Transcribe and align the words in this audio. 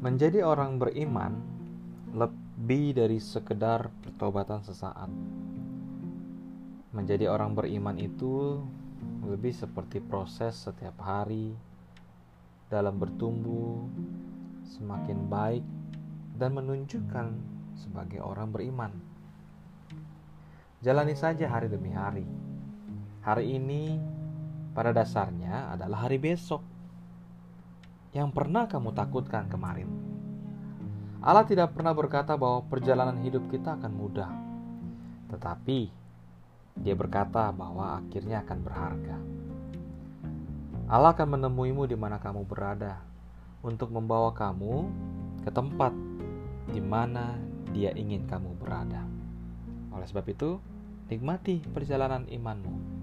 Menjadi 0.00 0.40
orang 0.40 0.80
beriman 0.80 1.36
lebih 2.16 2.96
dari 2.96 3.20
sekedar 3.20 3.92
pertobatan 4.00 4.64
sesaat. 4.64 5.12
Menjadi 6.96 7.28
orang 7.28 7.52
beriman 7.52 8.00
itu 8.00 8.64
lebih 9.28 9.52
seperti 9.52 10.00
proses 10.00 10.56
setiap 10.56 10.96
hari 11.04 11.52
dalam 12.72 12.96
bertumbuh 12.96 13.84
semakin 14.72 15.28
baik 15.28 15.64
dan 16.32 16.56
menunjukkan 16.56 17.36
sebagai 17.76 18.24
orang 18.24 18.48
beriman. 18.48 18.96
Jalani 20.80 21.12
saja 21.12 21.44
hari 21.44 21.68
demi 21.68 21.92
hari. 21.92 22.24
Hari 23.20 23.52
ini 23.52 24.00
pada 24.72 24.96
dasarnya 24.96 25.76
adalah 25.76 26.08
hari 26.08 26.16
besok 26.16 26.64
yang 28.10 28.34
pernah 28.34 28.66
kamu 28.66 28.90
takutkan 28.90 29.46
kemarin. 29.46 29.86
Allah 31.20 31.44
tidak 31.46 31.76
pernah 31.76 31.94
berkata 31.94 32.34
bahwa 32.34 32.64
perjalanan 32.66 33.20
hidup 33.22 33.46
kita 33.52 33.76
akan 33.76 33.92
mudah, 33.92 34.30
tetapi 35.30 36.02
Dia 36.80 36.96
berkata 36.96 37.50
bahwa 37.52 37.98
akhirnya 37.98 38.40
akan 38.40 38.58
berharga. 38.62 39.16
Allah 40.88 41.12
akan 41.12 41.36
menemuimu 41.36 41.84
di 41.84 41.98
mana 41.98 42.16
kamu 42.16 42.46
berada 42.46 43.02
untuk 43.60 43.92
membawa 43.92 44.32
kamu 44.32 44.88
ke 45.44 45.50
tempat 45.52 45.92
di 46.72 46.80
mana 46.80 47.36
Dia 47.74 47.92
ingin 47.92 48.24
kamu 48.24 48.56
berada. 48.56 49.04
Oleh 49.92 50.06
sebab 50.08 50.24
itu, 50.30 50.56
nikmati 51.10 51.60
perjalanan 51.74 52.24
imanmu 52.30 52.99